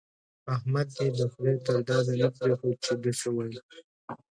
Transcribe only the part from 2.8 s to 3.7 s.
چې ده څه ويل.